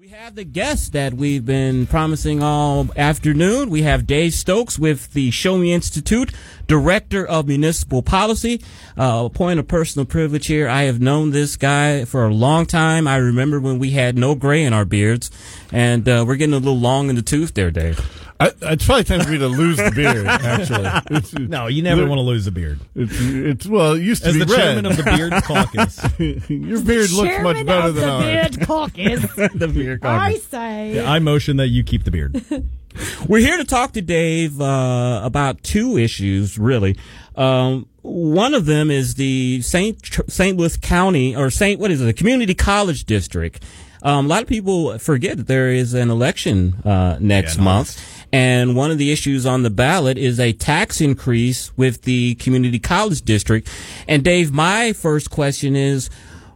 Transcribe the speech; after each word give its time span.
We 0.00 0.08
have 0.08 0.34
the 0.34 0.44
guest 0.44 0.94
that 0.94 1.12
we've 1.12 1.44
been 1.44 1.86
promising 1.86 2.42
all 2.42 2.88
afternoon. 2.96 3.68
We 3.68 3.82
have 3.82 4.06
Dave 4.06 4.32
Stokes 4.32 4.78
with 4.78 5.12
the 5.12 5.30
Show 5.30 5.58
Me 5.58 5.74
Institute, 5.74 6.32
Director 6.66 7.26
of 7.26 7.46
Municipal 7.46 8.00
Policy. 8.00 8.62
Uh, 8.96 9.24
a 9.26 9.28
point 9.28 9.60
of 9.60 9.68
personal 9.68 10.06
privilege 10.06 10.46
here. 10.46 10.70
I 10.70 10.84
have 10.84 11.02
known 11.02 11.32
this 11.32 11.56
guy 11.56 12.06
for 12.06 12.24
a 12.24 12.32
long 12.32 12.64
time. 12.64 13.06
I 13.06 13.16
remember 13.16 13.60
when 13.60 13.78
we 13.78 13.90
had 13.90 14.16
no 14.16 14.34
gray 14.34 14.64
in 14.64 14.72
our 14.72 14.86
beards, 14.86 15.30
and 15.70 16.08
uh, 16.08 16.24
we're 16.26 16.36
getting 16.36 16.54
a 16.54 16.58
little 16.58 16.78
long 16.78 17.10
in 17.10 17.16
the 17.16 17.20
tooth 17.20 17.52
there, 17.52 17.70
Dave. 17.70 18.29
I, 18.40 18.52
it's 18.72 18.86
probably 18.86 19.04
time 19.04 19.20
for 19.20 19.30
me 19.30 19.38
to 19.38 19.48
lose 19.48 19.76
the 19.76 19.90
beard. 19.94 20.26
Actually, 20.26 21.16
it's, 21.16 21.34
No, 21.34 21.66
you 21.66 21.82
never 21.82 22.06
want 22.06 22.18
to 22.18 22.22
lose 22.22 22.46
a 22.46 22.50
beard. 22.50 22.80
it's, 22.94 23.12
it's 23.20 23.66
well, 23.66 23.92
it 23.92 24.02
used 24.02 24.22
to 24.22 24.28
As 24.30 24.34
be 24.34 24.40
the 24.44 24.46
red. 24.46 24.56
chairman 24.56 24.86
of 24.86 24.96
the 24.96 25.02
Beard 25.04 25.32
Caucus, 25.44 26.02
Your 26.48 26.80
beard 26.82 27.10
looks 27.10 27.42
much 27.42 27.66
better 27.66 27.88
of 27.88 27.94
than 27.94 28.04
the 28.06 28.10
ours. 28.10 28.56
Beard 28.56 28.66
Caucus. 28.66 29.34
the 29.54 29.68
beard 29.68 30.00
caucus. 30.00 30.36
I 30.36 30.38
say. 30.38 31.04
I 31.04 31.18
motion 31.18 31.58
that 31.58 31.68
you 31.68 31.84
keep 31.84 32.04
the 32.04 32.10
beard. 32.10 32.42
We're 33.28 33.38
here 33.40 33.56
to 33.58 33.64
talk 33.64 33.92
to 33.92 34.02
Dave 34.02 34.60
uh, 34.60 35.20
about 35.22 35.62
two 35.62 35.96
issues, 35.96 36.58
really. 36.58 36.96
Um, 37.36 37.86
one 38.02 38.52
of 38.54 38.66
them 38.66 38.90
is 38.90 39.14
the 39.14 39.60
St. 39.62 40.02
Tr- 40.02 40.22
St. 40.28 40.56
Louis 40.58 40.76
County 40.78 41.36
or 41.36 41.50
St. 41.50 41.78
What 41.78 41.90
is 41.90 42.00
it? 42.00 42.04
The 42.06 42.12
Community 42.12 42.54
College 42.54 43.04
District. 43.04 43.62
Um, 44.02 44.24
a 44.24 44.28
lot 44.28 44.42
of 44.42 44.48
people 44.48 44.98
forget 44.98 45.36
that 45.36 45.46
there 45.46 45.68
is 45.70 45.92
an 45.94 46.10
election 46.10 46.74
uh, 46.84 47.18
next 47.20 47.56
Yeah, 47.56 47.60
no, 47.60 47.64
month. 47.64 48.19
And 48.32 48.76
one 48.76 48.90
of 48.90 48.98
the 48.98 49.10
issues 49.10 49.44
on 49.44 49.62
the 49.62 49.70
ballot 49.70 50.16
is 50.16 50.38
a 50.38 50.52
tax 50.52 51.00
increase 51.00 51.76
with 51.76 52.02
the 52.02 52.36
community 52.36 52.78
college 52.78 53.22
district. 53.22 53.68
And 54.06 54.22
Dave, 54.22 54.52
my 54.52 54.92
first 54.92 55.30
question 55.30 55.74
is, 55.74 56.10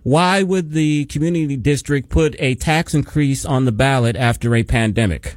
why 0.05 0.43
would 0.43 0.73
the 0.73 1.07
community 1.07 1.57
district 1.57 2.11
put 2.11 2.37
a 2.39 2.55
tax 2.55 2.95
increase 2.95 3.45
on 3.45 3.65
the 3.65 3.73
ballot 3.73 4.17
after 4.17 4.55
a 4.55 4.63
pandemic? 4.63 5.37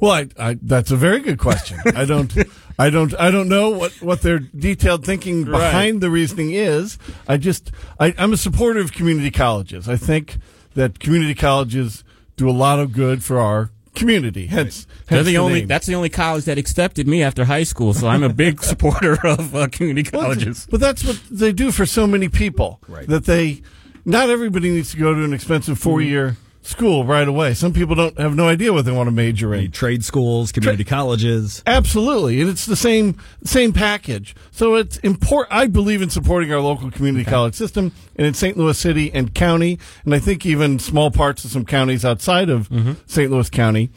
Well, 0.00 0.12
I, 0.12 0.28
I, 0.38 0.58
that's 0.60 0.90
a 0.90 0.96
very 0.96 1.20
good 1.20 1.38
question. 1.38 1.78
I 1.94 2.04
don't, 2.04 2.34
I 2.78 2.90
don't, 2.90 3.14
I 3.18 3.30
don't 3.30 3.48
know 3.48 3.70
what, 3.70 3.92
what 4.02 4.22
their 4.22 4.38
detailed 4.38 5.04
thinking 5.04 5.44
behind 5.44 6.00
the 6.00 6.10
reasoning 6.10 6.50
is. 6.50 6.98
I 7.28 7.36
just, 7.36 7.70
I, 8.00 8.14
I'm 8.18 8.32
a 8.32 8.36
supporter 8.36 8.80
of 8.80 8.92
community 8.92 9.30
colleges. 9.30 9.88
I 9.88 9.96
think 9.96 10.38
that 10.74 10.98
community 10.98 11.34
colleges 11.34 12.02
do 12.36 12.50
a 12.50 12.52
lot 12.52 12.80
of 12.80 12.92
good 12.92 13.22
for 13.22 13.38
our 13.38 13.70
community. 13.94 14.46
Hence, 14.46 14.86
They're 15.08 15.18
hence 15.18 15.26
the 15.28 15.38
only. 15.38 15.60
name. 15.60 15.68
That's 15.68 15.86
the 15.86 15.94
only 15.94 16.08
college 16.08 16.44
that 16.44 16.58
accepted 16.58 17.06
me 17.08 17.22
after 17.22 17.44
high 17.44 17.62
school, 17.64 17.94
so 17.94 18.08
I'm 18.08 18.22
a 18.22 18.28
big 18.28 18.62
supporter 18.70 19.18
of 19.26 19.54
uh, 19.54 19.68
community 19.68 20.08
Well, 20.12 20.22
colleges. 20.22 20.66
But 20.70 20.80
that's 20.80 21.04
what 21.04 21.20
they 21.30 21.52
do 21.52 21.70
for 21.72 21.86
so 21.86 22.06
many 22.06 22.28
people. 22.28 22.80
Right. 22.88 23.06
That 23.06 23.24
they, 23.24 23.62
not 24.04 24.30
everybody 24.30 24.70
needs 24.70 24.90
to 24.92 24.96
go 24.98 25.14
to 25.14 25.22
an 25.24 25.32
expensive 25.32 25.78
four 25.78 26.00
year 26.00 26.36
school 26.64 27.04
right 27.04 27.28
away. 27.28 27.54
Some 27.54 27.72
people 27.72 27.94
don't 27.94 28.18
have 28.18 28.34
no 28.34 28.48
idea 28.48 28.72
what 28.72 28.84
they 28.84 28.90
want 28.90 29.06
to 29.06 29.10
major 29.12 29.54
in. 29.54 29.70
Trade 29.70 30.04
schools, 30.04 30.50
community 30.50 30.82
colleges. 30.82 31.62
Absolutely, 31.66 32.40
and 32.40 32.50
it's 32.50 32.66
the 32.66 32.74
same 32.76 33.16
same 33.44 33.72
package. 33.72 34.34
So 34.50 34.74
it's 34.74 34.96
important. 34.98 35.56
I 35.56 35.66
believe 35.66 36.02
in 36.02 36.10
supporting 36.10 36.52
our 36.52 36.60
local 36.60 36.90
community 36.90 37.24
college 37.24 37.54
system, 37.54 37.92
and 38.16 38.26
in 38.26 38.34
St. 38.34 38.56
Louis 38.56 38.76
City 38.78 39.12
and 39.12 39.34
County, 39.34 39.78
and 40.04 40.14
I 40.14 40.18
think 40.18 40.44
even 40.46 40.78
small 40.78 41.10
parts 41.10 41.44
of 41.44 41.50
some 41.50 41.64
counties 41.64 42.04
outside 42.04 42.48
of 42.48 42.68
St. 43.06 43.30
Louis 43.30 43.48
County. 43.50 43.90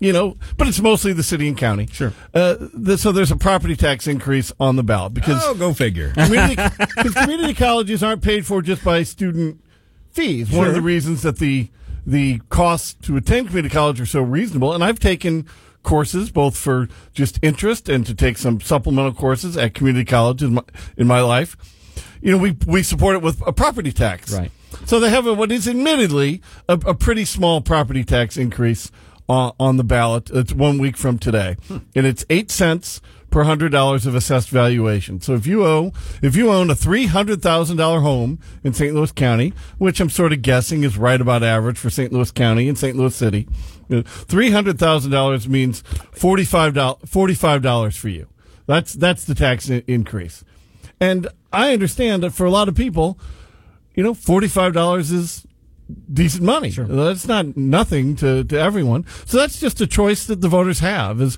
You 0.00 0.12
know, 0.12 0.36
but 0.58 0.66
it's 0.66 0.80
mostly 0.80 1.12
the 1.12 1.22
city 1.22 1.46
and 1.46 1.56
county. 1.56 1.86
Sure. 1.86 2.12
Uh, 2.34 2.56
th- 2.84 2.98
so 2.98 3.12
there's 3.12 3.30
a 3.30 3.36
property 3.36 3.76
tax 3.76 4.06
increase 4.08 4.52
on 4.58 4.74
the 4.76 4.82
ballot 4.82 5.14
because 5.14 5.40
Oh, 5.44 5.54
go 5.54 5.72
figure. 5.72 6.10
community, 6.12 6.56
community 7.14 7.54
colleges 7.54 8.02
aren't 8.02 8.20
paid 8.20 8.44
for 8.44 8.60
just 8.60 8.84
by 8.84 9.02
student 9.04 9.62
fees. 10.10 10.50
One 10.50 10.66
of 10.66 10.74
the 10.74 10.82
reasons 10.82 11.22
that 11.22 11.38
the 11.38 11.68
the 12.06 12.40
costs 12.48 12.94
to 13.06 13.16
attend 13.16 13.48
community 13.48 13.72
college 13.72 14.00
are 14.00 14.06
so 14.06 14.22
reasonable, 14.22 14.72
and 14.72 14.84
I've 14.84 14.98
taken 14.98 15.46
courses 15.82 16.30
both 16.30 16.56
for 16.56 16.88
just 17.12 17.38
interest 17.42 17.88
and 17.88 18.06
to 18.06 18.14
take 18.14 18.38
some 18.38 18.60
supplemental 18.60 19.12
courses 19.12 19.56
at 19.56 19.74
community 19.74 20.04
college 20.04 20.42
in 20.42 20.54
my, 20.54 20.62
in 20.96 21.06
my 21.06 21.20
life. 21.20 21.56
You 22.20 22.32
know, 22.32 22.38
we 22.38 22.56
we 22.66 22.82
support 22.82 23.16
it 23.16 23.22
with 23.22 23.42
a 23.46 23.52
property 23.52 23.92
tax, 23.92 24.32
Right. 24.32 24.50
So 24.86 24.98
they 24.98 25.10
have 25.10 25.26
a, 25.26 25.34
what 25.34 25.52
is 25.52 25.68
admittedly 25.68 26.42
a, 26.68 26.74
a 26.74 26.94
pretty 26.94 27.24
small 27.24 27.60
property 27.60 28.02
tax 28.02 28.36
increase 28.36 28.90
on, 29.28 29.52
on 29.60 29.76
the 29.76 29.84
ballot. 29.84 30.30
It's 30.30 30.52
one 30.52 30.78
week 30.78 30.96
from 30.96 31.18
today, 31.18 31.56
hmm. 31.68 31.78
and 31.94 32.06
it's 32.06 32.24
eight 32.28 32.50
cents 32.50 33.00
per 33.34 33.42
hundred 33.42 33.72
dollars 33.72 34.06
of 34.06 34.14
assessed 34.14 34.48
valuation. 34.48 35.20
So 35.20 35.34
if 35.34 35.44
you 35.44 35.64
owe, 35.64 35.92
if 36.22 36.36
you 36.36 36.52
own 36.52 36.70
a 36.70 36.74
three 36.76 37.06
hundred 37.06 37.42
thousand 37.42 37.78
dollar 37.78 37.98
home 37.98 38.38
in 38.62 38.72
St. 38.72 38.94
Louis 38.94 39.10
County, 39.10 39.52
which 39.76 39.98
I'm 39.98 40.08
sort 40.08 40.32
of 40.32 40.40
guessing 40.40 40.84
is 40.84 40.96
right 40.96 41.20
about 41.20 41.42
average 41.42 41.76
for 41.76 41.90
St. 41.90 42.12
Louis 42.12 42.30
County 42.30 42.68
and 42.68 42.78
St. 42.78 42.96
Louis 42.96 43.12
City, 43.12 43.48
three 44.04 44.52
hundred 44.52 44.78
thousand 44.78 45.10
dollars 45.10 45.48
means 45.48 45.82
forty 46.12 46.44
five 46.44 46.74
dollars 46.74 47.00
forty 47.06 47.34
five 47.34 47.60
dollars 47.60 47.96
for 47.96 48.08
you. 48.08 48.28
That's 48.66 48.92
that's 48.92 49.24
the 49.24 49.34
tax 49.34 49.68
increase, 49.68 50.44
and 51.00 51.26
I 51.52 51.72
understand 51.72 52.22
that 52.22 52.30
for 52.30 52.46
a 52.46 52.50
lot 52.50 52.68
of 52.68 52.76
people, 52.76 53.18
you 53.96 54.04
know, 54.04 54.14
forty 54.14 54.46
five 54.46 54.74
dollars 54.74 55.10
is 55.10 55.44
decent 56.12 56.44
money. 56.44 56.70
That's 56.70 57.26
not 57.26 57.56
nothing 57.56 58.16
to, 58.16 58.44
to 58.44 58.58
everyone. 58.58 59.06
So 59.26 59.38
that's 59.38 59.58
just 59.58 59.80
a 59.80 59.86
choice 59.86 60.24
that 60.28 60.40
the 60.40 60.48
voters 60.48 60.78
have 60.78 61.20
is 61.20 61.36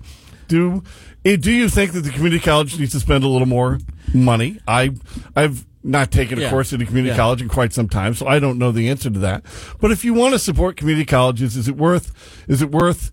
do 0.48 0.82
eh, 1.24 1.36
do 1.36 1.52
you 1.52 1.68
think 1.68 1.92
that 1.92 2.00
the 2.00 2.10
community 2.10 2.40
college 2.42 2.78
needs 2.78 2.92
to 2.92 3.00
spend 3.00 3.24
a 3.24 3.28
little 3.28 3.46
more 3.48 3.78
money? 4.14 4.58
I 4.68 4.92
I've 5.34 5.66
not 5.82 6.10
taken 6.10 6.38
a 6.38 6.42
Yeah. 6.42 6.50
course 6.50 6.72
at 6.72 6.80
a 6.82 6.84
community 6.86 7.10
Yeah. 7.10 7.16
college 7.16 7.40
in 7.40 7.48
quite 7.48 7.72
some 7.72 7.88
time, 7.88 8.14
so 8.14 8.26
I 8.26 8.38
don't 8.40 8.58
know 8.58 8.72
the 8.72 8.88
answer 8.88 9.08
to 9.10 9.18
that. 9.20 9.44
But 9.80 9.92
if 9.92 10.04
you 10.04 10.14
want 10.14 10.32
to 10.34 10.38
support 10.38 10.76
community 10.76 11.04
colleges, 11.06 11.56
is 11.56 11.68
it 11.68 11.76
worth 11.76 12.12
is 12.48 12.60
it 12.62 12.70
worth 12.70 13.12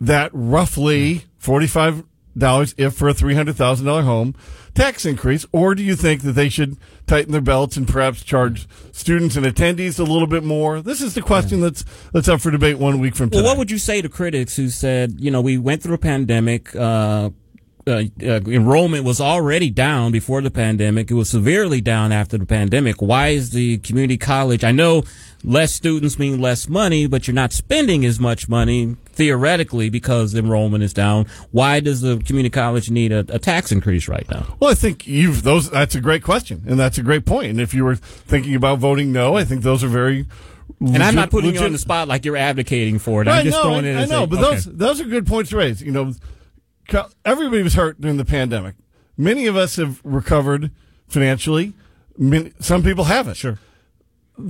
that 0.00 0.30
roughly 0.32 1.22
forty 1.38 1.66
five 1.66 2.02
dollars 2.38 2.74
if 2.76 2.94
for 2.94 3.08
a 3.08 3.14
three 3.14 3.34
hundred 3.34 3.56
thousand 3.56 3.86
dollar 3.86 4.02
home 4.02 4.34
tax 4.74 5.04
increase, 5.04 5.44
or 5.52 5.74
do 5.74 5.82
you 5.82 5.96
think 5.96 6.22
that 6.22 6.32
they 6.32 6.48
should 6.48 6.76
tighten 7.06 7.32
their 7.32 7.40
belts 7.40 7.76
and 7.76 7.88
perhaps 7.88 8.22
charge 8.22 8.68
students 8.92 9.36
and 9.36 9.44
attendees 9.44 9.98
a 9.98 10.04
little 10.04 10.28
bit 10.28 10.44
more? 10.44 10.80
This 10.80 11.02
is 11.02 11.14
the 11.14 11.22
question 11.22 11.60
that's 11.60 11.84
that's 12.12 12.28
up 12.28 12.40
for 12.40 12.50
debate 12.50 12.78
one 12.78 13.00
week 13.00 13.16
from 13.16 13.30
today. 13.30 13.42
Well, 13.42 13.50
what 13.50 13.58
would 13.58 13.70
you 13.70 13.78
say 13.78 14.00
to 14.02 14.08
critics 14.08 14.56
who 14.56 14.68
said, 14.68 15.16
you 15.18 15.30
know, 15.30 15.40
we 15.40 15.58
went 15.58 15.82
through 15.82 15.94
a 15.94 15.98
pandemic, 15.98 16.74
uh, 16.76 17.30
uh, 17.88 18.04
uh, 18.22 18.40
enrollment 18.46 19.04
was 19.04 19.20
already 19.20 19.70
down 19.70 20.12
before 20.12 20.40
the 20.42 20.50
pandemic. 20.50 21.10
It 21.10 21.14
was 21.14 21.30
severely 21.30 21.80
down 21.80 22.12
after 22.12 22.38
the 22.38 22.46
pandemic. 22.46 22.96
Why 23.02 23.28
is 23.28 23.50
the 23.50 23.78
community 23.78 24.18
college? 24.18 24.62
I 24.62 24.72
know 24.72 25.02
less 25.44 25.72
students 25.72 26.18
mean 26.18 26.40
less 26.40 26.68
money, 26.68 27.06
but 27.06 27.26
you're 27.26 27.34
not 27.34 27.52
spending 27.52 28.04
as 28.04 28.20
much 28.20 28.48
money 28.48 28.96
theoretically 29.12 29.90
because 29.90 30.34
enrollment 30.34 30.84
is 30.84 30.92
down. 30.92 31.26
Why 31.50 31.80
does 31.80 32.00
the 32.00 32.18
community 32.18 32.50
college 32.50 32.90
need 32.90 33.12
a, 33.12 33.24
a 33.28 33.38
tax 33.38 33.72
increase 33.72 34.08
right 34.08 34.28
now? 34.30 34.56
Well, 34.60 34.70
I 34.70 34.74
think 34.74 35.06
you've 35.06 35.42
those. 35.42 35.70
That's 35.70 35.94
a 35.94 36.00
great 36.00 36.22
question, 36.22 36.62
and 36.68 36.78
that's 36.78 36.98
a 36.98 37.02
great 37.02 37.24
point. 37.24 37.50
And 37.50 37.60
if 37.60 37.74
you 37.74 37.84
were 37.84 37.96
thinking 37.96 38.54
about 38.54 38.78
voting 38.78 39.12
no, 39.12 39.36
I 39.36 39.44
think 39.44 39.62
those 39.62 39.82
are 39.82 39.88
very. 39.88 40.26
And 40.80 41.02
I'm 41.02 41.14
not 41.14 41.30
putting 41.30 41.54
you 41.54 41.60
on 41.60 41.72
the 41.72 41.78
spot 41.78 42.08
like 42.08 42.24
you're 42.24 42.36
advocating 42.36 42.98
for 42.98 43.22
it. 43.22 43.28
I'm 43.28 43.44
just 43.44 43.56
no, 43.56 43.62
throwing 43.62 43.86
I, 43.86 43.88
it. 43.88 43.96
I 43.96 44.02
as 44.02 44.10
know, 44.10 44.24
a- 44.24 44.26
but 44.26 44.38
okay. 44.38 44.54
those 44.54 44.64
those 44.64 45.00
are 45.00 45.04
good 45.04 45.26
points 45.26 45.50
to 45.50 45.56
raise. 45.56 45.82
You 45.82 45.92
know, 45.92 46.12
everybody 47.24 47.62
was 47.62 47.74
hurt 47.74 48.00
during 48.00 48.16
the 48.16 48.24
pandemic. 48.24 48.74
Many 49.16 49.46
of 49.46 49.56
us 49.56 49.76
have 49.76 50.00
recovered 50.04 50.70
financially. 51.08 51.74
Many, 52.16 52.52
some 52.60 52.82
people 52.82 53.04
haven't. 53.04 53.36
Sure. 53.36 53.58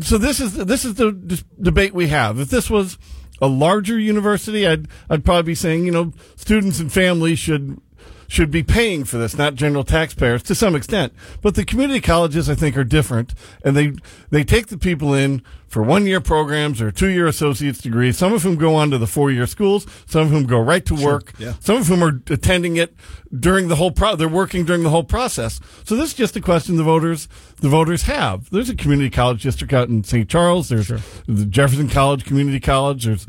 So 0.01 0.19
this 0.19 0.39
is 0.39 0.55
this 0.55 0.85
is 0.85 0.95
the 0.95 1.13
dis- 1.13 1.45
debate 1.61 1.95
we 1.95 2.09
have. 2.09 2.39
If 2.39 2.51
this 2.51 2.69
was 2.69 2.99
a 3.41 3.47
larger 3.47 3.99
university, 3.99 4.67
I'd 4.67 4.87
I'd 5.09 5.25
probably 5.25 5.45
be 5.45 5.55
saying 5.55 5.87
you 5.87 5.93
know 5.93 6.13
students 6.37 6.81
and 6.81 6.93
families 6.93 7.39
should 7.39 7.81
should 8.29 8.51
be 8.51 8.63
paying 8.63 9.05
for 9.05 9.17
this, 9.17 9.37
not 9.37 9.55
general 9.55 9.83
taxpayers 9.83 10.43
to 10.45 10.55
some 10.55 10.77
extent. 10.77 11.15
But 11.41 11.55
the 11.55 11.65
community 11.65 12.01
colleges, 12.01 12.49
I 12.49 12.55
think, 12.55 12.77
are 12.77 12.85
different, 12.85 13.35
and 13.65 13.77
they 13.77 13.95
they 14.31 14.45
take 14.45 14.67
the 14.69 14.77
people 14.79 15.15
in 15.15 15.43
for 15.67 15.83
one 15.83 16.07
year 16.07 16.21
programs 16.21 16.81
or 16.81 16.91
two 16.91 17.09
year 17.09 17.27
associate's 17.27 17.81
degrees. 17.81 18.17
Some 18.19 18.33
of 18.33 18.43
whom 18.43 18.57
go 18.57 18.75
on 18.75 18.91
to 18.91 18.99
the 18.99 19.07
four 19.07 19.31
year 19.31 19.47
schools. 19.47 19.87
Some 20.07 20.23
of 20.23 20.31
whom 20.31 20.45
go 20.45 20.61
right 20.61 20.85
to 20.87 20.95
work. 20.95 21.33
yeah. 21.39 21.55
Some 21.61 21.79
of 21.79 21.87
whom 21.89 22.03
are 22.05 22.21
attending 22.31 22.77
it 22.77 22.95
during 23.39 23.69
the 23.69 23.77
whole 23.77 23.91
pro. 23.91 24.15
They're 24.15 24.29
working 24.29 24.65
during 24.65 24.83
the 24.83 24.91
whole 24.91 25.05
process. 25.05 25.59
So 25.85 25.97
this 25.97 26.11
is 26.11 26.15
just 26.15 26.37
a 26.37 26.41
question 26.41 26.77
the 26.77 26.85
voters 26.85 27.29
the 27.61 27.69
voters 27.71 28.03
have. 28.03 28.51
There's 28.51 28.69
a 28.69 28.77
community 28.77 29.11
college 29.11 29.43
district 29.43 29.73
out 29.73 29.89
in 29.89 30.05
St. 30.05 30.29
Charles. 30.29 30.69
There's 30.69 30.89
the 31.27 31.47
Jefferson 31.47 31.89
College 31.89 32.25
Community 32.25 32.61
College. 32.61 33.05
There's 33.07 33.27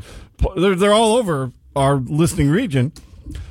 they're 0.56 0.74
they're 0.74 0.92
all 0.92 1.16
over 1.16 1.52
our 1.74 1.96
listening 1.96 2.50
region. 2.50 2.92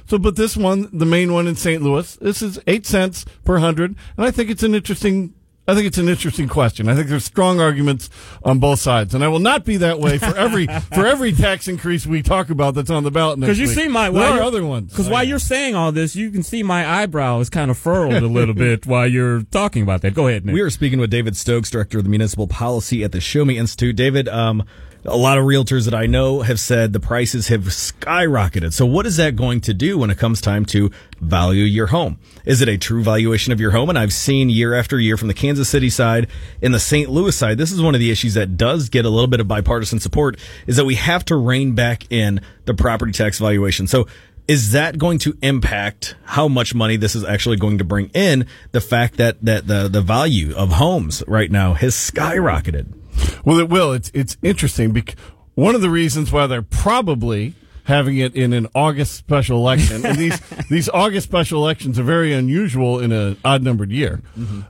So, 0.08 0.18
but 0.18 0.36
this 0.36 0.58
one, 0.58 0.90
the 0.92 1.06
main 1.06 1.34
one 1.34 1.48
in 1.48 1.56
St. 1.56 1.82
Louis, 1.82 2.16
this 2.18 2.42
is 2.42 2.60
eight 2.68 2.86
cents 2.86 3.26
per 3.46 3.60
hundred, 3.60 3.96
and 4.18 4.26
I 4.26 4.32
think 4.32 4.50
it's 4.50 4.64
an 4.64 4.76
interesting. 4.76 5.34
I 5.68 5.76
think 5.76 5.86
it's 5.86 6.00
an 6.00 6.10
interesting 6.10 6.48
question. 6.48 6.90
I 6.90 6.96
think 6.96 7.10
there's 7.10 7.26
strong 7.26 7.62
arguments 7.62 8.10
on 8.44 8.58
both 8.58 8.80
sides, 8.80 9.14
and 9.14 9.24
I 9.24 9.28
will 9.28 9.38
not 9.38 9.66
be 9.66 9.78
that 9.78 10.00
way 10.00 10.18
for 10.18 10.36
every 10.36 10.66
for 10.96 11.06
every 11.06 11.32
tax 11.32 11.68
increase 11.68 12.08
we 12.08 12.24
talk 12.24 12.50
about 12.50 12.74
that's 12.74 12.90
on 12.90 13.04
the 13.04 13.12
ballot 13.12 13.38
next 13.38 13.50
Because 13.50 13.60
you 13.60 13.68
week. 13.68 13.78
see 13.78 13.88
my 13.88 14.10
there 14.10 14.24
are 14.24 14.34
you're- 14.38 14.48
other 14.48 14.66
ones. 14.66 14.90
Because 14.90 15.08
while 15.10 15.24
you're 15.24 15.38
saying 15.38 15.76
all 15.76 15.92
this, 15.92 16.16
you 16.16 16.32
can 16.32 16.42
see 16.42 16.64
my 16.64 16.90
eyebrow 16.90 17.40
is 17.40 17.52
kind 17.52 17.70
of 17.70 17.78
furrowed 17.78 18.14
a 18.24 18.28
little 18.28 18.56
bit 18.56 18.88
while 18.88 19.08
you're 19.08 19.44
talking 19.44 19.84
about 19.84 20.02
that. 20.02 20.16
Go 20.16 20.28
ahead, 20.28 20.44
Nick. 20.44 20.56
We 20.56 20.62
are 20.62 20.72
speaking 20.72 21.00
with 21.00 21.12
David 21.12 21.38
Stokes, 21.38 21.70
director 21.70 22.00
of 22.00 22.04
the 22.04 22.10
municipal 22.10 22.48
policy 22.48 23.04
at 23.04 23.12
the 23.12 23.22
Show 23.22 23.46
Me 23.46 23.56
Institute. 23.60 23.96
David, 23.96 24.28
um, 24.28 24.64
A 25.06 25.16
lot 25.16 25.38
of 25.38 25.46
realtors 25.46 25.86
that 25.86 25.94
I 25.94 26.08
know 26.08 26.42
have 26.42 26.60
said 26.60 26.92
the 26.92 27.00
prices 27.00 27.48
have 27.48 27.62
skyrocketed. 27.62 28.74
So 28.74 28.86
what 28.86 29.06
is 29.06 29.16
that 29.16 29.38
going 29.38 29.62
to 29.62 29.74
do 29.74 29.98
when 29.98 30.10
it 30.10 30.18
comes 30.18 30.42
time 30.42 30.66
to 30.68 30.92
value 31.22 31.64
your 31.64 31.88
home? 31.88 32.20
Is 32.46 32.62
it 32.62 32.68
a 32.68 32.78
true 32.78 33.02
valuation 33.02 33.54
of 33.54 33.62
your 33.62 33.72
home? 33.72 33.88
And 33.88 33.98
I've 33.98 34.12
seen 34.12 34.50
year 34.50 34.74
after 34.74 35.00
year 35.00 35.16
from 35.16 35.30
the 35.30 35.34
Kansas 35.34 35.70
City 35.70 35.90
side 35.90 36.28
and 36.62 36.74
the 36.74 36.82
St. 36.82 37.10
Louis 37.10 37.36
side, 37.36 37.58
this 37.58 37.72
is 37.72 37.82
one 37.82 37.96
of 37.96 38.02
the 38.02 38.12
issues 38.12 38.34
that 38.34 38.58
does 38.58 38.90
get 38.90 39.06
a 39.06 39.10
little 39.10 39.28
bit 39.28 39.40
of 39.40 39.48
bipartisan 39.48 40.02
support 40.02 40.38
is 40.68 40.76
that 40.76 40.86
we 40.86 40.96
have 40.96 41.24
to 41.26 41.38
rein 41.38 41.76
back 41.76 42.12
in 42.12 42.42
the 42.66 42.74
property 42.74 43.14
tax 43.14 43.40
valuation. 43.40 43.88
So 43.88 44.06
is 44.50 44.74
that 44.74 44.98
going 44.98 45.20
to 45.20 45.38
impact 45.42 46.16
how 46.24 46.50
much 46.50 46.76
money 46.76 46.98
this 46.98 47.16
is 47.16 47.24
actually 47.24 47.56
going 47.56 47.78
to 47.78 47.86
bring 47.86 48.10
in? 48.14 48.48
The 48.74 48.82
fact 48.82 49.16
that, 49.16 49.38
that 49.46 49.66
the, 49.66 49.88
the 49.88 50.02
value 50.02 50.54
of 50.56 50.74
homes 50.74 51.24
right 51.26 51.50
now 51.50 51.74
has 51.76 51.96
skyrocketed. 51.96 52.99
Well, 53.46 53.60
it 53.60 53.70
will. 53.70 53.94
It's 53.94 54.12
it's 54.14 54.38
interesting 54.42 54.92
because 54.92 55.16
one 55.56 55.76
of 55.76 55.82
the 55.82 55.90
reasons 55.90 56.32
why 56.32 56.48
they're 56.48 56.62
probably 56.62 57.54
having 57.90 58.18
it 58.18 58.36
in 58.36 58.54
an 58.54 58.68
August 58.76 59.16
special 59.16 59.58
election, 59.58 60.06
and 60.06 60.16
these 60.16 60.40
these 60.70 60.88
August 60.90 61.28
special 61.28 61.62
elections 61.64 61.98
are 61.98 62.04
very 62.04 62.32
unusual 62.34 63.00
in 63.00 63.12
an 63.12 63.36
odd 63.44 63.64
numbered 63.64 63.92
year. 63.92 64.22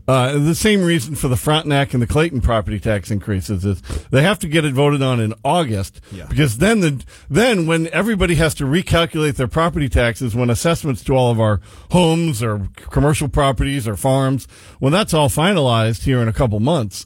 Uh, 0.07 0.39
the 0.39 0.55
same 0.55 0.81
reason 0.83 1.15
for 1.15 1.27
the 1.27 1.35
Frontenac 1.35 1.93
and 1.93 2.01
the 2.01 2.07
Clayton 2.07 2.39
property 2.41 2.79
tax 2.79 3.11
increases 3.11 3.65
is 3.65 3.81
they 4.09 4.23
have 4.23 4.39
to 4.39 4.47
get 4.47 4.63
it 4.63 4.73
voted 4.73 5.01
on 5.03 5.19
in 5.19 5.33
August 5.43 5.99
because 6.29 6.57
then 6.59 6.79
the 6.79 7.03
then 7.29 7.67
when 7.67 7.87
everybody 7.89 8.35
has 8.35 8.55
to 8.55 8.63
recalculate 8.63 9.35
their 9.35 9.47
property 9.47 9.89
taxes 9.89 10.33
when 10.33 10.49
assessments 10.49 11.03
to 11.03 11.13
all 11.13 11.29
of 11.29 11.39
our 11.41 11.59
homes 11.91 12.41
or 12.41 12.69
commercial 12.75 13.27
properties 13.27 13.85
or 13.87 13.97
farms 13.97 14.47
when 14.79 14.93
that's 14.93 15.13
all 15.13 15.29
finalized 15.29 16.03
here 16.03 16.19
in 16.21 16.27
a 16.29 16.33
couple 16.33 16.59
months 16.61 17.05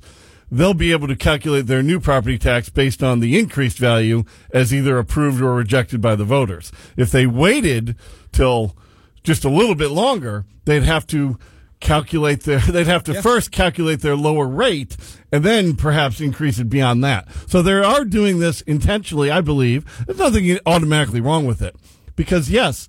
they'll 0.53 0.73
be 0.75 0.91
able 0.91 1.07
to 1.07 1.15
calculate 1.15 1.65
their 1.65 1.81
new 1.81 2.00
property 2.00 2.38
tax 2.38 2.69
based 2.69 3.01
on 3.01 3.19
the 3.19 3.38
increased 3.38 3.79
value 3.79 4.23
as 4.53 4.73
either 4.73 5.00
approved 5.00 5.41
or 5.41 5.55
rejected 5.55 6.00
by 6.00 6.15
the 6.15 6.23
voters. 6.23 6.71
If 6.95 7.11
they 7.11 7.25
waited 7.25 7.95
till 8.31 8.75
just 9.23 9.44
a 9.44 9.50
little 9.50 9.75
bit 9.75 9.89
longer, 9.89 10.45
they'd 10.65 10.83
have 10.83 11.07
to 11.07 11.39
calculate 11.79 12.44
their, 12.44 12.59
they'd 12.69 12.88
have 12.88 13.03
to 13.05 13.21
first 13.21 13.51
calculate 13.51 14.01
their 14.01 14.15
lower 14.15 14.47
rate 14.47 14.95
and 15.31 15.44
then 15.44 15.75
perhaps 15.75 16.21
increase 16.21 16.59
it 16.59 16.69
beyond 16.69 17.03
that. 17.03 17.27
So 17.47 17.61
they 17.61 17.73
are 17.73 18.05
doing 18.05 18.39
this 18.39 18.61
intentionally, 18.61 19.31
I 19.31 19.41
believe. 19.41 20.05
There's 20.05 20.19
nothing 20.19 20.59
automatically 20.65 21.21
wrong 21.21 21.45
with 21.45 21.61
it. 21.61 21.75
Because 22.15 22.51
yes, 22.51 22.88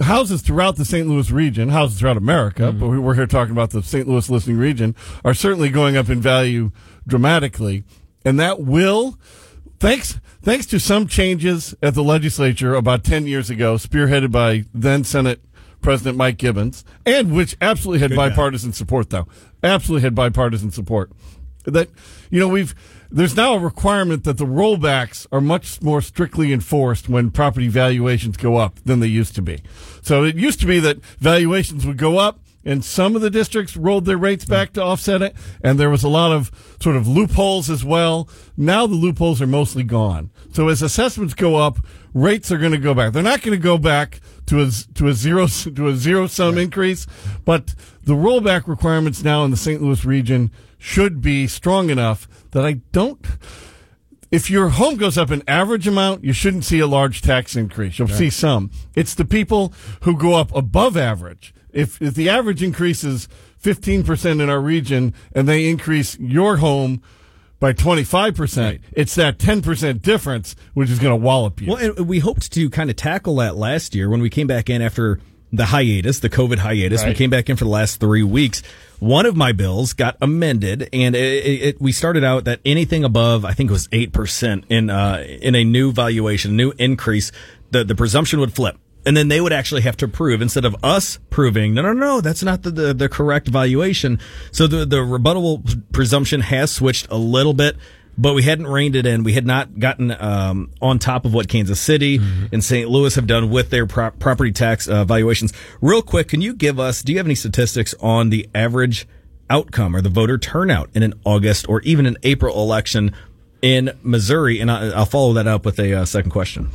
houses 0.00 0.42
throughout 0.42 0.76
the 0.76 0.84
St. 0.84 1.08
Louis 1.08 1.30
region, 1.30 1.70
houses 1.70 1.98
throughout 1.98 2.16
America, 2.16 2.64
mm-hmm. 2.64 2.78
but 2.78 2.88
we- 2.88 2.98
we're 2.98 3.14
here 3.14 3.26
talking 3.26 3.52
about 3.52 3.70
the 3.70 3.82
St. 3.82 4.06
Louis 4.06 4.28
listening 4.28 4.58
region, 4.58 4.94
are 5.24 5.34
certainly 5.34 5.68
going 5.70 5.96
up 5.96 6.08
in 6.08 6.20
value 6.20 6.70
dramatically. 7.06 7.84
And 8.24 8.38
that 8.40 8.60
will, 8.60 9.18
thanks, 9.78 10.20
thanks 10.42 10.66
to 10.66 10.80
some 10.80 11.06
changes 11.06 11.74
at 11.82 11.94
the 11.94 12.02
legislature 12.02 12.74
about 12.74 13.04
10 13.04 13.26
years 13.26 13.50
ago, 13.50 13.76
spearheaded 13.76 14.30
by 14.30 14.64
then 14.74 15.04
Senate 15.04 15.40
President 15.80 16.16
Mike 16.16 16.38
Gibbons, 16.38 16.84
and 17.04 17.32
which 17.32 17.56
absolutely 17.60 18.00
had 18.00 18.16
bipartisan 18.16 18.72
support, 18.72 19.10
though. 19.10 19.28
Absolutely 19.62 20.02
had 20.02 20.14
bipartisan 20.14 20.72
support. 20.72 21.12
That, 21.66 21.88
you 22.30 22.40
know, 22.40 22.48
we've, 22.48 22.74
there's 23.10 23.36
now 23.36 23.54
a 23.54 23.58
requirement 23.58 24.24
that 24.24 24.38
the 24.38 24.46
rollbacks 24.46 25.26
are 25.30 25.40
much 25.40 25.82
more 25.82 26.00
strictly 26.00 26.52
enforced 26.52 27.08
when 27.08 27.30
property 27.30 27.68
valuations 27.68 28.36
go 28.36 28.56
up 28.56 28.80
than 28.84 29.00
they 29.00 29.06
used 29.06 29.34
to 29.36 29.42
be. 29.42 29.62
So 30.02 30.24
it 30.24 30.36
used 30.36 30.60
to 30.60 30.66
be 30.66 30.80
that 30.80 31.02
valuations 31.18 31.86
would 31.86 31.98
go 31.98 32.18
up 32.18 32.40
and 32.66 32.84
some 32.84 33.14
of 33.14 33.22
the 33.22 33.30
districts 33.30 33.76
rolled 33.76 34.04
their 34.04 34.18
rates 34.18 34.44
hmm. 34.44 34.50
back 34.50 34.72
to 34.74 34.82
offset 34.82 35.22
it, 35.22 35.34
and 35.62 35.78
there 35.78 35.88
was 35.88 36.02
a 36.02 36.08
lot 36.08 36.32
of 36.32 36.50
sort 36.82 36.96
of 36.96 37.06
loopholes 37.06 37.70
as 37.70 37.84
well. 37.84 38.28
Now 38.56 38.86
the 38.86 38.96
loopholes 38.96 39.40
are 39.40 39.46
mostly 39.46 39.84
gone. 39.84 40.30
So 40.52 40.68
as 40.68 40.82
assessments 40.82 41.32
go 41.32 41.56
up, 41.56 41.78
rates 42.12 42.50
are 42.50 42.58
going 42.58 42.72
to 42.72 42.78
go 42.78 42.92
back. 42.92 43.12
They're 43.12 43.22
not 43.22 43.42
going 43.42 43.56
to 43.56 43.62
go 43.62 43.78
back 43.78 44.20
to 44.46 44.62
a 44.62 44.70
to 44.94 45.08
a 45.08 45.12
zero 45.12 45.46
to 45.46 45.88
a 45.88 45.96
zero 45.96 46.26
sum 46.26 46.58
increase, 46.58 47.06
but 47.44 47.74
the 48.04 48.14
rollback 48.14 48.66
requirements 48.66 49.22
now 49.22 49.44
in 49.44 49.50
the 49.50 49.56
St. 49.56 49.82
Louis 49.82 50.04
region 50.04 50.50
should 50.78 51.20
be 51.20 51.46
strong 51.46 51.90
enough 51.90 52.28
that 52.52 52.64
I 52.64 52.74
don't 52.92 53.24
if 54.30 54.50
your 54.50 54.70
home 54.70 54.96
goes 54.96 55.16
up 55.16 55.30
an 55.30 55.42
average 55.46 55.86
amount, 55.86 56.24
you 56.24 56.32
shouldn't 56.32 56.64
see 56.64 56.80
a 56.80 56.86
large 56.86 57.22
tax 57.22 57.56
increase. 57.56 57.98
You'll 57.98 58.08
see 58.08 58.30
some. 58.30 58.70
It's 58.94 59.14
the 59.14 59.24
people 59.24 59.72
who 60.02 60.16
go 60.16 60.34
up 60.34 60.54
above 60.54 60.96
average. 60.96 61.54
If, 61.72 62.00
if 62.02 62.14
the 62.14 62.28
average 62.28 62.62
increases 62.62 63.28
15% 63.62 64.42
in 64.42 64.50
our 64.50 64.60
region 64.60 65.14
and 65.32 65.48
they 65.48 65.68
increase 65.68 66.18
your 66.18 66.56
home 66.56 67.02
by 67.58 67.72
25%, 67.72 68.80
it's 68.92 69.14
that 69.14 69.38
10% 69.38 70.02
difference 70.02 70.56
which 70.74 70.90
is 70.90 70.98
going 70.98 71.12
to 71.18 71.24
wallop 71.24 71.60
you. 71.60 71.68
Well, 71.72 71.78
and 71.98 72.06
we 72.08 72.18
hoped 72.18 72.52
to 72.52 72.68
kind 72.70 72.90
of 72.90 72.96
tackle 72.96 73.36
that 73.36 73.56
last 73.56 73.94
year 73.94 74.08
when 74.10 74.20
we 74.20 74.28
came 74.30 74.46
back 74.46 74.68
in 74.68 74.82
after 74.82 75.20
the 75.52 75.66
hiatus, 75.66 76.18
the 76.18 76.28
COVID 76.28 76.58
hiatus. 76.58 77.02
We 77.04 77.14
came 77.14 77.30
back 77.30 77.48
in 77.48 77.56
for 77.56 77.64
the 77.64 77.70
last 77.70 77.98
three 78.00 78.22
weeks. 78.24 78.62
One 78.98 79.26
of 79.26 79.36
my 79.36 79.52
bills 79.52 79.92
got 79.92 80.16
amended, 80.20 80.88
and 80.92 81.14
it, 81.14 81.46
it, 81.46 81.62
it- 81.62 81.80
we 81.80 81.92
started 81.92 82.24
out 82.24 82.44
that 82.44 82.60
anything 82.64 83.04
above, 83.04 83.44
I 83.44 83.52
think 83.52 83.70
it 83.70 83.72
was 83.72 83.88
eight 83.92 84.12
percent 84.12 84.64
in 84.68 84.90
uh, 84.90 85.24
in 85.26 85.54
a 85.54 85.64
new 85.64 85.92
valuation, 85.92 86.56
new 86.56 86.72
increase, 86.78 87.30
the 87.70 87.84
the 87.84 87.94
presumption 87.94 88.40
would 88.40 88.54
flip. 88.54 88.76
And 89.06 89.16
then 89.16 89.28
they 89.28 89.40
would 89.40 89.52
actually 89.52 89.82
have 89.82 89.96
to 89.98 90.08
prove 90.08 90.42
instead 90.42 90.64
of 90.64 90.76
us 90.82 91.18
proving, 91.30 91.72
no, 91.74 91.82
no, 91.82 91.92
no, 91.92 92.20
that's 92.20 92.42
not 92.42 92.62
the, 92.62 92.70
the, 92.70 92.92
the 92.92 93.08
correct 93.08 93.48
valuation. 93.48 94.18
So 94.50 94.66
the, 94.66 94.84
the 94.84 94.96
rebuttable 94.96 95.82
presumption 95.92 96.40
has 96.40 96.72
switched 96.72 97.06
a 97.10 97.16
little 97.16 97.54
bit 97.54 97.76
but 98.18 98.34
we 98.34 98.42
hadn't 98.42 98.66
reined 98.66 98.96
it 98.96 99.06
in. 99.06 99.24
We 99.24 99.34
had 99.34 99.46
not 99.46 99.78
gotten 99.78 100.10
um, 100.10 100.70
on 100.80 100.98
top 100.98 101.24
of 101.24 101.34
what 101.34 101.48
Kansas 101.48 101.80
City 101.80 102.18
and 102.52 102.64
St. 102.64 102.88
Louis 102.88 103.14
have 103.14 103.26
done 103.26 103.50
with 103.50 103.70
their 103.70 103.86
pro- 103.86 104.10
property 104.12 104.52
tax 104.52 104.88
uh, 104.88 105.04
valuations. 105.04 105.52
Real 105.80 106.02
quick, 106.02 106.28
can 106.28 106.40
you 106.40 106.54
give 106.54 106.80
us? 106.80 107.02
Do 107.02 107.12
you 107.12 107.18
have 107.18 107.26
any 107.26 107.34
statistics 107.34 107.94
on 108.00 108.30
the 108.30 108.48
average 108.54 109.06
outcome 109.50 109.94
or 109.94 110.00
the 110.00 110.08
voter 110.08 110.38
turnout 110.38 110.90
in 110.94 111.02
an 111.02 111.14
August 111.24 111.68
or 111.68 111.80
even 111.82 112.06
an 112.06 112.16
April 112.22 112.58
election 112.58 113.14
in 113.60 113.96
Missouri? 114.02 114.60
And 114.60 114.70
I, 114.70 114.88
I'll 114.90 115.06
follow 115.06 115.34
that 115.34 115.46
up 115.46 115.64
with 115.64 115.78
a 115.78 115.92
uh, 115.92 116.04
second 116.04 116.30
question. 116.30 116.70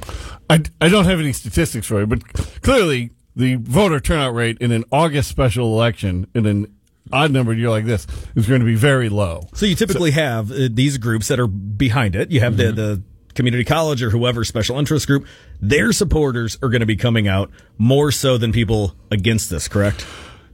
I, 0.52 0.62
I 0.82 0.90
don't 0.90 1.06
have 1.06 1.20
any 1.20 1.32
statistics 1.32 1.88
for 1.88 2.02
you, 2.02 2.06
but 2.06 2.24
clearly 2.62 3.12
the 3.36 3.56
voter 3.56 4.02
turnout 4.02 4.36
rate 4.36 4.58
in 4.60 4.74
an 4.74 4.84
August 4.92 5.30
special 5.30 5.68
election 5.68 6.28
in 6.36 6.46
an 6.46 6.76
odd 7.12 7.32
numbered 7.32 7.58
year 7.58 7.70
like 7.70 7.86
this 7.86 8.06
is 8.36 8.48
going 8.48 8.60
to 8.60 8.66
be 8.66 8.76
very 8.76 9.08
low. 9.08 9.48
So 9.54 9.66
you 9.66 9.76
typically 9.76 10.12
have 10.12 10.52
uh, 10.52 10.68
these 10.70 10.98
groups 10.98 11.30
that 11.30 11.40
are 11.40 11.48
behind 11.48 12.18
it. 12.18 12.32
You 12.32 12.42
have 12.42 12.58
the, 12.58 12.72
the 12.74 13.02
community 13.34 13.64
college 13.64 14.04
or 14.04 14.10
whoever 14.10 14.44
special 14.44 14.78
interest 14.78 15.08
group. 15.08 15.26
Their 15.62 15.94
supporters 15.94 16.58
are 16.62 16.68
going 16.68 16.82
to 16.82 16.86
be 16.86 16.98
coming 16.98 17.30
out 17.30 17.50
more 17.78 18.12
so 18.12 18.38
than 18.38 18.52
people 18.52 18.94
against 19.10 19.50
this, 19.50 19.70
correct? 19.70 20.06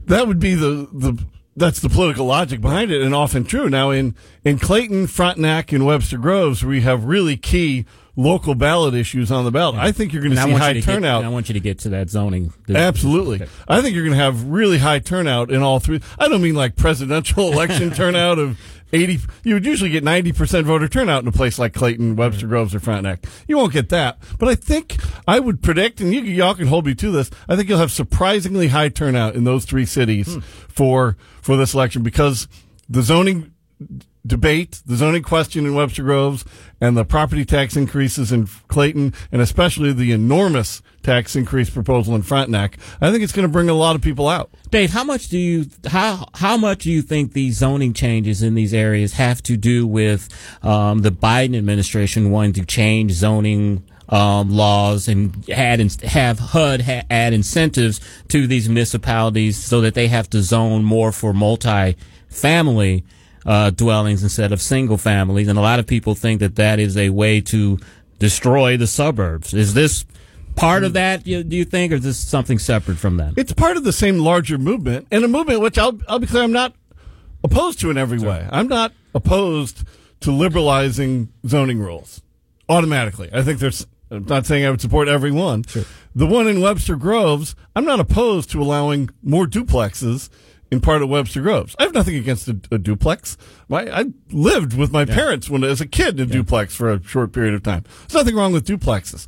That 0.06 0.28
would 0.28 0.38
be 0.38 0.54
the, 0.54 0.88
the 0.92 1.24
that's 1.56 1.80
the 1.80 1.88
political 1.88 2.24
logic 2.24 2.60
behind 2.60 2.92
it, 2.92 3.02
and 3.02 3.12
often 3.14 3.42
true. 3.44 3.68
Now 3.68 3.90
in 3.90 4.14
in 4.44 4.60
Clayton, 4.60 5.08
Frontenac, 5.08 5.72
and 5.72 5.84
Webster 5.84 6.18
Groves, 6.18 6.64
we 6.64 6.82
have 6.82 7.04
really 7.04 7.36
key 7.36 7.84
local 8.18 8.56
ballot 8.56 8.94
issues 8.94 9.30
on 9.30 9.44
the 9.44 9.50
ballot. 9.52 9.76
I 9.76 9.92
think 9.92 10.12
you're 10.12 10.22
going 10.22 10.34
to 10.34 10.42
see 10.42 10.50
high 10.50 10.72
to 10.72 10.82
turnout. 10.82 11.22
Get, 11.22 11.26
I 11.26 11.30
want 11.30 11.48
you 11.48 11.52
to 11.52 11.60
get 11.60 11.78
to 11.80 11.90
that 11.90 12.10
zoning. 12.10 12.52
Absolutely. 12.68 13.46
I 13.68 13.80
think 13.80 13.94
you're 13.94 14.04
going 14.04 14.18
to 14.18 14.22
have 14.22 14.44
really 14.44 14.78
high 14.78 14.98
turnout 14.98 15.52
in 15.52 15.62
all 15.62 15.78
three. 15.78 16.00
I 16.18 16.28
don't 16.28 16.42
mean 16.42 16.56
like 16.56 16.74
presidential 16.74 17.52
election 17.52 17.92
turnout 17.92 18.40
of 18.40 18.60
80. 18.92 19.20
You 19.44 19.54
would 19.54 19.64
usually 19.64 19.90
get 19.90 20.02
90% 20.02 20.64
voter 20.64 20.88
turnout 20.88 21.22
in 21.22 21.28
a 21.28 21.32
place 21.32 21.60
like 21.60 21.74
Clayton, 21.74 22.16
Webster 22.16 22.48
Groves, 22.48 22.74
or 22.74 22.80
Frontenac. 22.80 23.24
You 23.46 23.56
won't 23.56 23.72
get 23.72 23.90
that. 23.90 24.18
But 24.38 24.48
I 24.48 24.56
think 24.56 24.96
I 25.28 25.38
would 25.38 25.62
predict, 25.62 26.00
and 26.00 26.12
you, 26.12 26.22
y'all 26.22 26.56
can 26.56 26.66
hold 26.66 26.86
me 26.86 26.96
to 26.96 27.12
this, 27.12 27.30
I 27.48 27.54
think 27.54 27.68
you'll 27.68 27.78
have 27.78 27.92
surprisingly 27.92 28.68
high 28.68 28.88
turnout 28.88 29.36
in 29.36 29.44
those 29.44 29.64
three 29.64 29.86
cities 29.86 30.34
hmm. 30.34 30.40
for, 30.40 31.16
for 31.40 31.56
this 31.56 31.72
election 31.72 32.02
because 32.02 32.48
the 32.88 33.02
zoning 33.02 33.52
debate, 34.28 34.82
the 34.86 34.96
zoning 34.96 35.22
question 35.22 35.66
in 35.66 35.74
Webster 35.74 36.02
Groves, 36.02 36.44
and 36.80 36.96
the 36.96 37.04
property 37.04 37.44
tax 37.44 37.76
increases 37.76 38.30
in 38.30 38.46
Clayton, 38.68 39.14
and 39.32 39.42
especially 39.42 39.92
the 39.92 40.12
enormous 40.12 40.82
tax 41.02 41.34
increase 41.34 41.70
proposal 41.70 42.14
in 42.14 42.22
Frontenac, 42.22 42.76
I 43.00 43.10
think 43.10 43.24
it's 43.24 43.32
going 43.32 43.48
to 43.48 43.52
bring 43.52 43.68
a 43.68 43.74
lot 43.74 43.96
of 43.96 44.02
people 44.02 44.28
out. 44.28 44.50
Dave, 44.70 44.90
how 44.90 45.04
much 45.04 45.28
do 45.28 45.38
you 45.38 45.66
how 45.86 46.26
how 46.34 46.56
much 46.56 46.84
do 46.84 46.90
you 46.90 47.02
think 47.02 47.32
these 47.32 47.56
zoning 47.56 47.94
changes 47.94 48.42
in 48.42 48.54
these 48.54 48.74
areas 48.74 49.14
have 49.14 49.42
to 49.44 49.56
do 49.56 49.86
with 49.86 50.28
um, 50.62 51.00
the 51.00 51.10
Biden 51.10 51.56
administration 51.56 52.30
wanting 52.30 52.52
to 52.54 52.66
change 52.66 53.12
zoning 53.12 53.82
um, 54.08 54.50
laws 54.50 55.08
and 55.08 55.48
add 55.50 55.80
in, 55.80 55.88
have 56.04 56.38
HUD 56.38 56.82
ha- 56.82 57.02
add 57.10 57.32
incentives 57.32 58.00
to 58.28 58.46
these 58.46 58.68
municipalities 58.68 59.62
so 59.62 59.80
that 59.80 59.94
they 59.94 60.08
have 60.08 60.30
to 60.30 60.42
zone 60.42 60.84
more 60.84 61.12
for 61.12 61.32
multi-family 61.32 63.04
uh, 63.48 63.70
dwellings 63.70 64.22
instead 64.22 64.52
of 64.52 64.60
single 64.62 64.98
families? 64.98 65.48
And 65.48 65.58
a 65.58 65.62
lot 65.62 65.78
of 65.80 65.86
people 65.86 66.14
think 66.14 66.38
that 66.40 66.54
that 66.56 66.78
is 66.78 66.96
a 66.96 67.10
way 67.10 67.40
to 67.40 67.78
destroy 68.18 68.76
the 68.76 68.86
suburbs. 68.86 69.54
Is 69.54 69.74
this 69.74 70.04
part 70.54 70.84
of 70.84 70.92
that? 70.92 71.26
you- 71.26 71.42
Do 71.44 71.56
you 71.56 71.64
think, 71.64 71.92
or 71.92 71.96
is 71.96 72.02
this 72.04 72.18
something 72.18 72.58
separate 72.58 72.98
from 72.98 73.16
that? 73.16 73.34
It's 73.36 73.52
part 73.52 73.76
of 73.76 73.84
the 73.84 73.92
same 73.92 74.18
larger 74.18 74.58
movement, 74.58 75.06
and 75.10 75.24
a 75.24 75.28
movement 75.28 75.60
which 75.60 75.78
I'll, 75.78 75.98
I'll 76.08 76.18
be 76.18 76.26
clear, 76.26 76.42
I'm 76.42 76.52
not 76.52 76.74
opposed 77.42 77.80
to 77.80 77.90
in 77.90 77.96
every 77.96 78.18
way. 78.18 78.46
I'm 78.50 78.68
not 78.68 78.92
opposed 79.14 79.84
to 80.20 80.32
liberalizing 80.32 81.28
zoning 81.46 81.78
rules 81.78 82.20
automatically. 82.68 83.30
I 83.32 83.42
think 83.42 83.58
there's. 83.60 83.86
I'm 84.10 84.24
not 84.24 84.46
saying 84.46 84.64
I 84.64 84.70
would 84.70 84.80
support 84.80 85.06
every 85.06 85.30
one. 85.30 85.64
The 86.14 86.26
one 86.26 86.46
in 86.48 86.60
Webster 86.62 86.96
Groves, 86.96 87.54
I'm 87.76 87.84
not 87.84 88.00
opposed 88.00 88.50
to 88.52 88.62
allowing 88.62 89.10
more 89.22 89.46
duplexes 89.46 90.30
in 90.70 90.80
part 90.80 91.02
of 91.02 91.08
Webster 91.08 91.40
Groves. 91.40 91.74
I 91.78 91.84
have 91.84 91.94
nothing 91.94 92.16
against 92.16 92.48
a, 92.48 92.58
a 92.70 92.78
duplex. 92.78 93.36
My, 93.68 93.88
I 93.90 94.06
lived 94.30 94.76
with 94.76 94.92
my 94.92 95.04
parents 95.04 95.48
when 95.48 95.64
as 95.64 95.80
a 95.80 95.86
kid 95.86 96.20
in 96.20 96.28
a 96.28 96.32
duplex 96.32 96.74
for 96.74 96.90
a 96.90 97.02
short 97.02 97.32
period 97.32 97.54
of 97.54 97.62
time. 97.62 97.84
There's 98.00 98.14
nothing 98.14 98.36
wrong 98.36 98.52
with 98.52 98.66
duplexes. 98.66 99.26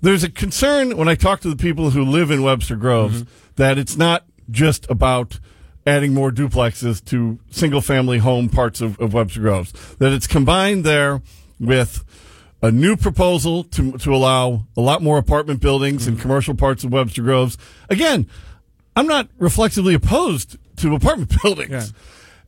There's 0.00 0.24
a 0.24 0.30
concern 0.30 0.96
when 0.96 1.08
I 1.08 1.14
talk 1.14 1.40
to 1.40 1.48
the 1.48 1.56
people 1.56 1.90
who 1.90 2.04
live 2.04 2.30
in 2.30 2.42
Webster 2.42 2.76
Groves 2.76 3.22
mm-hmm. 3.22 3.52
that 3.56 3.78
it's 3.78 3.96
not 3.96 4.24
just 4.50 4.88
about 4.90 5.38
adding 5.86 6.14
more 6.14 6.30
duplexes 6.30 7.04
to 7.06 7.38
single 7.50 7.80
family 7.80 8.18
home 8.18 8.48
parts 8.48 8.80
of, 8.80 8.98
of 9.00 9.14
Webster 9.14 9.40
Groves. 9.40 9.72
That 9.96 10.12
it's 10.12 10.26
combined 10.26 10.84
there 10.84 11.22
with 11.60 12.04
a 12.62 12.70
new 12.70 12.96
proposal 12.96 13.64
to 13.64 13.92
to 13.92 14.14
allow 14.14 14.66
a 14.76 14.80
lot 14.80 15.02
more 15.02 15.18
apartment 15.18 15.60
buildings 15.60 16.06
and 16.06 16.16
mm-hmm. 16.16 16.22
commercial 16.22 16.54
parts 16.54 16.82
of 16.84 16.92
Webster 16.92 17.22
Groves. 17.22 17.56
Again, 17.88 18.28
I'm 18.96 19.06
not 19.06 19.28
reflexively 19.38 19.94
opposed 19.94 20.56
to 20.76 20.94
apartment 20.94 21.32
buildings. 21.42 21.92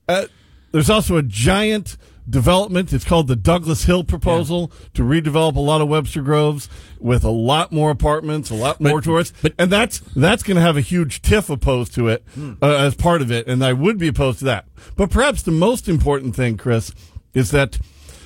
Uh, 0.09 0.27
there's 0.73 0.91
also 0.91 1.17
a 1.17 1.23
giant 1.23 1.97
development. 2.29 2.93
It's 2.93 3.05
called 3.05 3.29
the 3.29 3.37
Douglas 3.37 3.85
Hill 3.85 4.03
proposal 4.05 4.73
to 4.95 5.03
redevelop 5.03 5.55
a 5.57 5.61
lot 5.61 5.81
of 5.81 5.89
Webster 5.89 6.23
Groves 6.23 6.69
with 6.99 7.25
a 7.25 7.31
lot 7.31 7.71
more 7.73 7.91
apartments, 7.91 8.51
a 8.51 8.55
lot 8.55 8.81
more 8.81 9.01
tourists. 9.01 9.37
but- 9.43 9.55
and 9.59 9.71
that's 9.71 10.01
that's 10.17 10.43
going 10.43 10.57
to 10.57 10.61
have 10.61 10.77
a 10.77 10.81
huge 10.81 11.23
TIF 11.23 11.49
opposed 11.49 11.95
to 11.95 12.09
it 12.09 12.25
uh, 12.61 12.67
as 12.77 12.95
part 12.95 13.23
of 13.23 13.31
it, 13.31 13.47
and 13.47 13.65
I 13.65 13.73
would 13.73 13.97
be 13.99 14.09
opposed 14.09 14.41
to 14.41 14.45
that. 14.47 14.67
But 14.97 15.11
perhaps 15.11 15.43
the 15.43 15.53
most 15.53 15.89
important 15.89 16.35
thing, 16.35 16.57
Chris, 16.57 16.93
is 17.33 17.53
that 17.53 17.79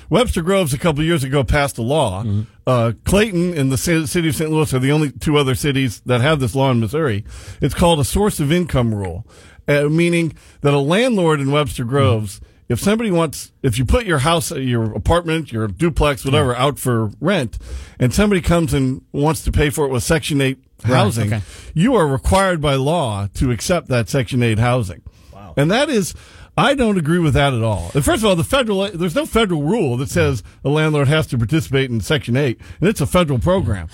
Webster 0.09 0.41
Groves 0.41 0.73
a 0.73 0.77
couple 0.77 1.01
of 1.01 1.05
years 1.05 1.23
ago 1.23 1.43
passed 1.43 1.77
a 1.77 1.81
law. 1.83 2.25
Uh, 2.67 2.91
Clayton 3.05 3.53
and 3.57 3.71
the 3.71 3.77
city 3.77 4.27
of 4.27 4.35
St. 4.35 4.49
Louis 4.51 4.73
are 4.73 4.79
the 4.79 4.91
only 4.91 5.11
two 5.11 5.37
other 5.37 5.55
cities 5.55 6.01
that 6.05 6.21
have 6.21 6.39
this 6.39 6.53
law 6.55 6.69
in 6.71 6.79
Missouri. 6.79 7.23
It's 7.61 7.73
called 7.73 7.99
a 7.99 8.03
source 8.05 8.39
of 8.39 8.51
income 8.51 8.93
rule, 8.93 9.25
uh, 9.71 9.89
meaning 9.89 10.33
that 10.61 10.73
a 10.73 10.79
landlord 10.79 11.39
in 11.39 11.51
Webster 11.51 11.83
Groves, 11.83 12.41
if 12.69 12.79
somebody 12.79 13.11
wants, 13.11 13.51
if 13.61 13.77
you 13.77 13.85
put 13.85 14.05
your 14.05 14.19
house, 14.19 14.51
your 14.51 14.93
apartment, 14.93 15.51
your 15.51 15.67
duplex, 15.67 16.23
whatever, 16.23 16.55
out 16.55 16.79
for 16.79 17.11
rent, 17.19 17.57
and 17.99 18.13
somebody 18.13 18.41
comes 18.41 18.73
and 18.73 19.03
wants 19.11 19.43
to 19.43 19.51
pay 19.51 19.69
for 19.69 19.85
it 19.85 19.89
with 19.89 20.03
Section 20.03 20.41
8 20.41 20.57
housing, 20.83 21.33
okay. 21.33 21.43
you 21.73 21.95
are 21.95 22.07
required 22.07 22.61
by 22.61 22.75
law 22.75 23.27
to 23.35 23.51
accept 23.51 23.87
that 23.89 24.09
Section 24.09 24.41
8 24.41 24.57
housing. 24.57 25.01
Wow. 25.33 25.53
And 25.57 25.69
that 25.69 25.89
is, 25.89 26.13
I 26.57 26.73
don't 26.73 26.97
agree 26.97 27.19
with 27.19 27.33
that 27.33 27.53
at 27.53 27.61
all. 27.61 27.91
And 27.93 28.03
first 28.03 28.23
of 28.23 28.29
all, 28.29 28.35
the 28.35 28.43
federal, 28.43 28.89
there's 28.89 29.15
no 29.15 29.25
federal 29.25 29.63
rule 29.63 29.97
that 29.97 30.09
says 30.09 30.43
a 30.63 30.69
landlord 30.69 31.07
has 31.07 31.27
to 31.27 31.37
participate 31.37 31.89
in 31.89 32.01
Section 32.01 32.37
8, 32.37 32.59
and 32.79 32.89
it's 32.89 33.01
a 33.01 33.07
federal 33.07 33.39
program. 33.39 33.89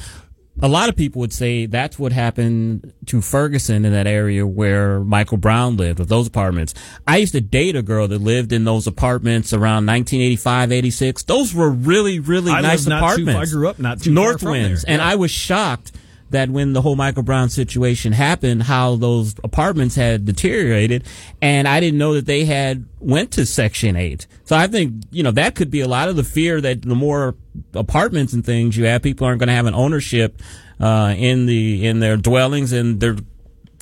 A 0.62 0.68
lot 0.68 0.90
of 0.90 0.96
people 0.96 1.20
would 1.20 1.34
say 1.34 1.66
that's 1.68 2.00
what 2.00 2.12
happened 2.12 2.92
to 3.06 3.22
Ferguson 3.22 3.86
in 3.86 3.92
that 3.94 4.08
area 4.08 4.46
where 4.46 5.00
Michael 5.02 5.38
Brown 5.38 5.78
lived 5.78 6.00
with 6.00 6.10
those 6.10 6.28
apartments. 6.28 6.74
I 7.08 7.18
used 7.18 7.34
to 7.34 7.42
date 7.42 7.76
a 7.76 7.82
girl 7.84 8.08
that 8.08 8.20
lived 8.20 8.52
in 8.52 8.64
those 8.64 8.88
apartments 8.88 9.54
around 9.54 9.86
1985, 9.86 10.72
86. 10.72 11.24
Those 11.24 11.54
were 11.54 11.70
really, 11.70 12.20
really 12.20 12.52
I 12.52 12.62
nice 12.62 12.88
not 12.88 13.00
too- 13.00 13.06
apartments. 13.24 13.52
I 13.52 13.54
grew 13.56 13.68
up 13.70 13.80
not 13.80 14.02
too 14.02 14.14
far 14.16 14.24
North 14.24 14.40
from 14.42 14.52
Winds. 14.52 14.82
there. 14.84 14.94
And 14.94 15.02
I 15.02 15.16
was 15.16 15.30
shocked 15.32 15.92
that 16.30 16.50
when 16.50 16.74
the 16.74 16.82
whole 16.82 16.96
Michael 16.96 17.24
Brown 17.24 17.50
situation 17.50 18.12
happened, 18.12 18.64
how 18.64 18.96
those 18.96 19.36
apartments 19.44 19.96
had 19.96 20.26
deteriorated. 20.26 21.06
And 21.42 21.68
I 21.68 21.80
didn't 21.80 21.98
know 21.98 22.14
that 22.16 22.26
they 22.26 22.46
had 22.46 22.86
went 23.00 23.32
to 23.32 23.46
Section 23.46 23.96
8. 23.96 24.28
So 24.44 24.56
I 24.56 24.68
think, 24.68 25.04
you 25.12 25.24
know, 25.24 25.32
that 25.32 25.56
could 25.56 25.72
be 25.72 25.82
a 25.82 25.88
lot 25.88 26.10
of 26.10 26.16
the 26.16 26.24
fear 26.24 26.60
that 26.62 26.82
the 26.82 26.96
more 26.96 27.36
apartments 27.74 28.34
and 28.34 28.46
things 28.46 28.76
you 28.76 28.86
have, 28.86 29.02
people 29.02 29.26
aren't 29.26 29.40
going 29.40 29.48
to 29.48 29.54
have 29.54 29.66
an 29.66 29.76
ownership, 29.76 30.42
uh, 30.80 31.16
in 31.18 31.46
the, 31.46 31.88
in 31.88 32.00
their 32.00 32.18
dwellings 32.18 32.72
and 32.72 33.00
they're 33.00 33.18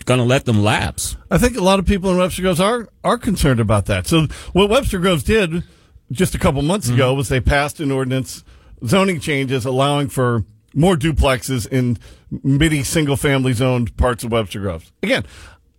going 0.06 0.20
to 0.20 0.26
let 0.26 0.46
them 0.46 0.62
lapse. 0.64 1.18
I 1.32 1.38
think 1.38 1.58
a 1.58 1.64
lot 1.64 1.80
of 1.80 1.86
people 1.86 2.12
in 2.12 2.18
Webster 2.18 2.42
Groves 2.42 2.60
are 2.60 2.88
are 3.04 3.18
concerned 3.18 3.60
about 3.60 3.86
that. 3.88 4.08
So 4.08 4.28
what 4.54 4.70
Webster 4.70 5.00
Groves 5.00 5.24
did 5.24 5.64
just 6.12 6.36
a 6.36 6.40
couple 6.40 6.62
months 6.62 6.90
ago 6.90 7.14
was 7.14 7.30
they 7.30 7.40
passed 7.40 7.80
an 7.80 7.92
ordinance 7.92 8.44
zoning 8.86 9.20
changes 9.20 9.66
allowing 9.66 10.10
for 10.10 10.46
more 10.76 10.96
duplexes 10.96 11.68
in 11.68 11.98
many 12.44 12.84
single 12.84 13.16
family 13.16 13.54
zoned 13.54 13.96
parts 13.98 14.24
of 14.24 14.32
Webster 14.32 14.60
Groves. 14.60 14.92
Again, 15.02 15.26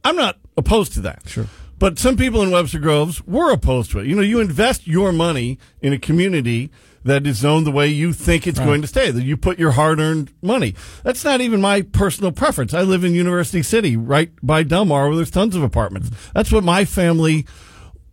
I'm 0.05 0.17
not 0.17 0.39
opposed 0.57 0.95
to 0.95 1.01
that. 1.03 1.29
Sure. 1.29 1.47
But 1.79 1.99
some 1.99 2.17
people 2.17 2.43
in 2.43 2.51
Webster 2.51 2.79
Groves 2.79 3.25
were 3.27 3.53
opposed 3.53 3.91
to 3.91 3.99
it. 3.99 4.07
You 4.07 4.17
know, 4.17 4.23
you 4.23 4.41
invest 4.41 4.87
your 4.87 5.13
money 5.13 5.59
in 5.83 5.93
a 5.93 5.99
community 5.99 6.71
that 7.05 7.27
is 7.27 7.37
zoned 7.37 7.67
the 7.67 7.71
way 7.71 7.87
you 7.87 8.13
think 8.13 8.47
it's 8.47 8.59
going 8.59 8.81
to 8.83 8.89
stay, 8.89 9.11
that 9.11 9.23
you 9.23 9.37
put 9.37 9.59
your 9.59 9.73
hard 9.73 10.01
earned 10.01 10.33
money. 10.43 10.75
That's 11.05 11.25
not 11.25 11.41
even 11.41 11.61
my 11.61 11.83
personal 11.83 12.33
preference. 12.33 12.75
I 12.75 12.83
live 12.83 13.05
in 13.05 13.15
University 13.15 13.63
City, 13.63 13.97
right 13.97 14.33
by 14.43 14.65
Delmar, 14.65 15.07
where 15.07 15.17
there's 15.17 15.31
tons 15.31 15.55
of 15.55 15.63
apartments. 15.63 16.11
Mm-hmm. 16.11 16.31
That's 16.35 16.51
what 16.51 16.65
my 16.65 16.85
family 16.85 17.47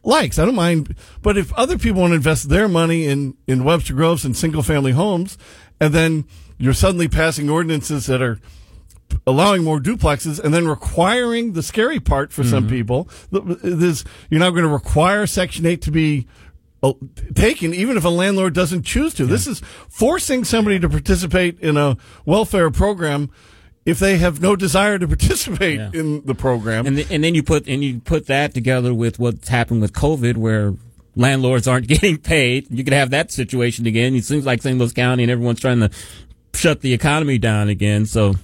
likes. 0.04 0.38
I 0.38 0.46
don't 0.46 0.56
mind. 0.56 0.96
But 1.22 1.38
if 1.38 1.52
other 1.54 1.78
people 1.78 2.02
want 2.02 2.12
to 2.12 2.16
invest 2.16 2.50
their 2.50 2.68
money 2.68 3.06
in, 3.08 3.36
in 3.48 3.63
Webster 3.63 3.94
Groves 3.96 4.25
and 4.25 4.38
single 4.38 4.62
family 4.62 4.92
homes, 4.92 5.38
and 5.84 5.94
then 5.94 6.25
you're 6.58 6.74
suddenly 6.74 7.08
passing 7.08 7.50
ordinances 7.50 8.06
that 8.08 8.22
are 8.22 8.40
allowing 9.28 9.63
more 9.63 9.80
duplexes 9.80 10.40
and 10.40 10.54
then 10.54 10.68
requiring 10.68 11.54
the 11.54 11.62
scary 11.63 12.00
part 12.00 12.32
for 12.32 12.44
some 12.44 12.68
people. 12.68 13.08
Th- 13.32 13.44
this 13.62 14.04
you're 14.30 14.40
now 14.40 14.50
going 14.50 14.63
to 14.63 14.70
require 14.70 15.28
section 15.28 15.66
8 15.66 15.82
to 15.82 15.92
be 15.92 16.28
uh, 16.82 16.94
taken 17.36 17.74
even 17.74 17.96
if 17.98 18.06
a 18.06 18.10
landlord 18.10 18.54
doesn't 18.54 18.84
choose 18.84 19.13
to. 19.16 19.25
This 19.25 19.46
is 19.48 19.62
forcing 19.90 20.44
somebody 20.44 20.80
to 20.80 20.90
participate 20.90 21.60
in 21.60 21.78
a 21.78 21.98
welfare 22.25 22.72
program 22.72 23.30
if 23.86 24.00
they 24.00 24.18
have 24.18 24.42
no 24.42 24.56
desire 24.56 24.98
to 24.98 25.08
participate 25.16 25.80
Yeah. 25.80 25.92
in 25.94 26.25
the 26.25 26.36
program. 26.36 26.86
And, 26.88 26.96
th- 26.96 27.12
and 27.12 27.24
then 27.24 27.36
you 27.36 27.44
put, 27.44 27.68
and 27.68 27.84
you 27.84 28.00
put 28.00 28.28
that 28.28 28.54
together 28.54 28.94
with 28.94 29.20
what's 29.20 29.50
happened 29.50 29.82
with 29.82 29.94
COVID 29.94 30.38
where 30.38 30.74
landlords 31.15 31.67
aren't 31.67 31.88
getting 31.89 32.17
paid. 32.17 32.67
You 32.70 32.84
could 32.84 32.93
have 32.93 33.12
that 33.12 33.32
situation 33.32 33.86
again. 33.86 34.15
It 34.15 34.25
seems 34.25 34.46
like 34.46 34.62
St. 34.62 34.77
Louis 34.77 34.93
County 34.93 35.24
and 35.24 35.32
everyone's 35.32 35.60
trying 35.60 35.79
to 35.79 35.89
shut 36.53 36.82
the 36.82 36.93
economy 36.93 37.38
down 37.38 37.70
again. 37.70 38.05
So 38.05 38.36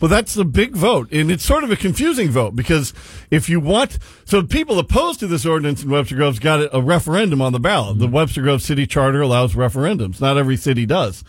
Well, 0.00 0.08
that's 0.08 0.34
the 0.34 0.44
big 0.44 0.74
vote, 0.74 1.12
and 1.12 1.30
it's 1.30 1.44
sort 1.44 1.62
of 1.62 1.70
a 1.70 1.76
confusing 1.76 2.28
vote 2.30 2.56
because 2.56 2.92
if 3.30 3.48
you 3.48 3.60
want, 3.60 3.98
so 4.24 4.42
people 4.42 4.78
opposed 4.80 5.20
to 5.20 5.28
this 5.28 5.46
ordinance 5.46 5.84
in 5.84 5.90
Webster 5.90 6.16
Groves 6.16 6.40
got 6.40 6.74
a, 6.74 6.80
referendum 6.80 7.40
on 7.40 7.52
the 7.52 7.60
ballot. 7.60 7.98
The 7.98 8.06
mm-hmm. 8.06 8.14
Webster 8.14 8.42
Groves 8.42 8.64
City 8.64 8.84
Charter 8.84 9.20
allows 9.20 9.54
referendums. 9.54 10.20
Not 10.20 10.38
every 10.38 10.56
city 10.56 10.86
does, 10.86 11.22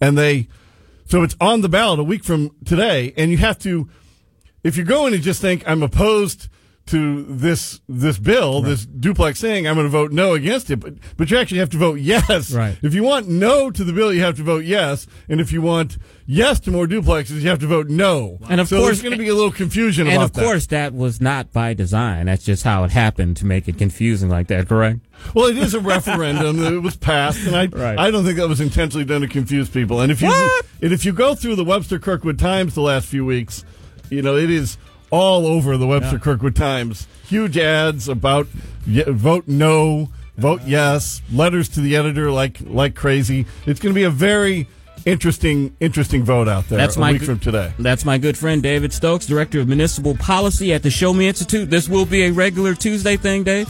and 0.00 0.18
they, 0.18 0.48
so 1.04 1.22
it's 1.22 1.36
on 1.40 1.60
the 1.60 1.68
ballot 1.68 2.00
a 2.00 2.04
week 2.04 2.24
from 2.24 2.50
today, 2.64 3.14
and 3.16 3.30
you 3.30 3.36
have 3.36 3.60
to, 3.60 3.88
if 4.64 4.76
you 4.76 4.82
go 4.82 5.06
in 5.06 5.14
and 5.14 5.22
just 5.22 5.40
think 5.40 5.62
I'm 5.64 5.84
opposed 5.84 6.48
to 6.86 7.24
this 7.24 7.80
this 7.88 8.16
bill, 8.18 8.62
this 8.62 8.86
duplex 8.86 9.40
thing, 9.40 9.66
I'm 9.66 9.74
going 9.74 9.86
to 9.86 9.90
vote 9.90 10.12
no 10.12 10.34
against 10.34 10.70
it. 10.70 10.76
But 10.80 10.94
but 11.16 11.30
you 11.30 11.36
actually 11.38 11.58
have 11.58 11.70
to 11.70 11.78
vote 11.78 11.98
yes. 12.00 12.52
Right. 12.52 12.78
If 12.82 12.94
you 12.94 13.02
want 13.02 13.28
no 13.28 13.70
to 13.70 13.82
the 13.84 13.92
bill, 13.92 14.12
you 14.12 14.20
have 14.22 14.36
to 14.36 14.42
vote 14.44 14.64
yes, 14.64 15.06
and 15.28 15.40
if 15.40 15.50
you 15.52 15.60
want 15.62 15.98
yes 16.26 16.60
to 16.60 16.70
more 16.70 16.86
duplexes, 16.86 17.40
you 17.40 17.48
have 17.48 17.58
to 17.60 17.66
vote 17.66 17.88
no. 17.88 18.38
And 18.48 18.60
of 18.60 18.68
so 18.68 18.76
course- 18.78 18.86
there's 18.86 19.02
going 19.02 19.12
to 19.12 19.18
be 19.18 19.28
a 19.28 19.34
little 19.34 19.50
confusion 19.50 20.06
And 20.06 20.22
of 20.22 20.32
that. 20.32 20.42
course, 20.44 20.66
that 20.66 20.94
was 20.94 21.20
not 21.20 21.52
by 21.52 21.74
design. 21.74 22.26
That's 22.26 22.44
just 22.44 22.62
how 22.62 22.84
it 22.84 22.90
happened 22.92 23.36
to 23.38 23.46
make 23.46 23.66
it 23.68 23.78
confusing 23.78 24.28
like 24.28 24.46
that, 24.48 24.68
correct? 24.68 25.00
Well, 25.34 25.46
it 25.46 25.56
is 25.58 25.74
a 25.74 25.80
referendum 25.80 26.58
that 26.58 26.80
was 26.82 26.96
passed, 26.96 27.46
and 27.46 27.56
I 27.56 27.66
Right. 27.66 27.98
I 27.98 28.10
don't 28.12 28.24
think 28.24 28.36
that 28.38 28.48
was 28.48 28.60
intentionally 28.60 29.04
done 29.04 29.22
to 29.22 29.28
confuse 29.28 29.68
people. 29.68 30.00
And 30.00 30.12
if 30.12 30.20
you 30.22 30.28
What? 30.28 30.66
and 30.82 30.92
if 30.92 31.04
you 31.04 31.12
go 31.12 31.34
through 31.34 31.56
the 31.56 31.64
Webster 31.64 31.98
Kirkwood 31.98 32.38
Times 32.38 32.74
the 32.74 32.80
last 32.82 33.06
few 33.08 33.24
weeks, 33.24 33.64
you 34.10 34.22
know 34.22 34.36
it 34.36 34.50
is 34.50 34.78
all 35.10 35.46
over 35.46 35.76
the 35.76 35.86
Webster 35.86 36.18
Kirkwood 36.18 36.56
Times. 36.56 37.06
Huge 37.28 37.58
ads 37.58 38.08
about 38.08 38.46
vote 38.46 39.44
no, 39.46 40.10
vote 40.36 40.62
yes, 40.64 41.22
letters 41.32 41.68
to 41.70 41.80
the 41.80 41.96
editor 41.96 42.30
like 42.30 42.58
like 42.62 42.94
crazy. 42.94 43.46
It's 43.66 43.80
going 43.80 43.94
to 43.94 43.98
be 43.98 44.04
a 44.04 44.10
very 44.10 44.68
interesting 45.04 45.74
interesting 45.80 46.24
vote 46.24 46.48
out 46.48 46.68
there. 46.68 46.78
That's 46.78 46.96
a 46.96 47.00
my 47.00 47.12
week 47.12 47.20
good- 47.20 47.26
from 47.26 47.38
today. 47.38 47.72
That's 47.78 48.04
my 48.04 48.18
good 48.18 48.36
friend 48.36 48.62
David 48.62 48.92
Stokes, 48.92 49.26
Director 49.26 49.60
of 49.60 49.68
Municipal 49.68 50.16
Policy 50.16 50.72
at 50.72 50.82
the 50.82 50.90
Show 50.90 51.12
Me 51.12 51.28
Institute. 51.28 51.70
This 51.70 51.88
will 51.88 52.06
be 52.06 52.24
a 52.24 52.30
regular 52.32 52.74
Tuesday 52.74 53.16
thing, 53.16 53.44
Dave. 53.44 53.68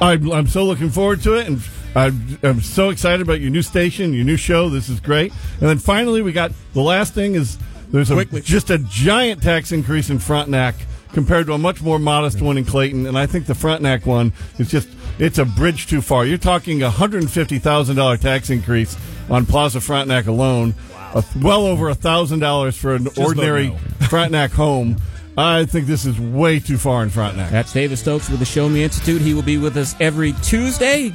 I'm, 0.00 0.30
I'm 0.30 0.46
so 0.46 0.64
looking 0.64 0.90
forward 0.90 1.22
to 1.22 1.34
it, 1.34 1.46
and 1.48 1.60
I'm, 1.94 2.38
I'm 2.42 2.60
so 2.60 2.90
excited 2.90 3.20
about 3.20 3.40
your 3.40 3.50
new 3.50 3.62
station, 3.62 4.14
your 4.14 4.24
new 4.24 4.36
show. 4.36 4.68
This 4.68 4.88
is 4.88 5.00
great. 5.00 5.32
And 5.60 5.68
then 5.68 5.78
finally, 5.78 6.22
we 6.22 6.32
got 6.32 6.52
the 6.72 6.82
last 6.82 7.14
thing 7.14 7.34
is 7.34 7.58
there's 7.90 8.10
a, 8.10 8.24
just 8.40 8.70
a 8.70 8.78
giant 8.78 9.42
tax 9.42 9.72
increase 9.72 10.10
in 10.10 10.18
Frontenac 10.18 10.74
compared 11.12 11.46
to 11.46 11.54
a 11.54 11.58
much 11.58 11.80
more 11.82 11.98
modest 11.98 12.42
one 12.42 12.58
in 12.58 12.64
Clayton, 12.64 13.06
and 13.06 13.18
I 13.18 13.26
think 13.26 13.46
the 13.46 13.54
Frontenac 13.54 14.06
one 14.06 14.32
is 14.58 14.70
just 14.70 14.88
it's 15.18 15.38
a 15.38 15.44
bridge 15.44 15.86
too 15.86 16.00
far. 16.00 16.24
You're 16.26 16.38
talking 16.38 16.82
a 16.82 16.90
hundred 16.90 17.22
and 17.22 17.30
fifty 17.30 17.58
thousand 17.58 17.96
dollar 17.96 18.16
tax 18.16 18.50
increase 18.50 18.96
on 19.30 19.46
Plaza 19.46 19.80
Frontenac 19.80 20.26
alone, 20.26 20.74
a, 21.14 21.24
well 21.40 21.66
over 21.66 21.88
a 21.88 21.94
thousand 21.94 22.40
dollars 22.40 22.76
for 22.76 22.94
an 22.94 23.08
ordinary. 23.18 23.76
Frontenac 24.08 24.52
home. 24.52 24.96
I 25.38 25.66
think 25.66 25.86
this 25.86 26.04
is 26.04 26.18
way 26.18 26.58
too 26.58 26.76
far 26.76 27.04
in 27.04 27.10
front 27.10 27.36
now. 27.36 27.48
That's 27.48 27.72
David 27.72 27.96
Stokes 27.96 28.28
with 28.28 28.40
the 28.40 28.44
Show 28.44 28.68
Me 28.68 28.82
Institute. 28.82 29.22
He 29.22 29.34
will 29.34 29.42
be 29.42 29.56
with 29.56 29.76
us 29.76 29.94
every 30.00 30.32
Tuesday, 30.42 31.12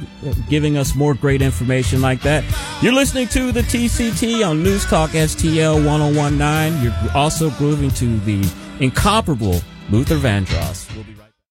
giving 0.48 0.78
us 0.78 0.94
more 0.94 1.12
great 1.12 1.42
information 1.42 2.00
like 2.00 2.22
that. 2.22 2.42
You're 2.80 2.94
listening 2.94 3.28
to 3.28 3.52
the 3.52 3.60
TCT 3.60 4.48
on 4.48 4.62
News 4.62 4.86
Talk 4.86 5.10
STL 5.10 5.84
1019. 5.84 6.82
You're 6.82 7.12
also 7.14 7.50
grooving 7.50 7.90
to 7.90 8.18
the 8.20 8.50
incomparable 8.80 9.60
Luther 9.90 10.16
Vandross. 10.16 10.92
We'll 10.94 11.04
be 11.04 11.12
right 11.12 11.23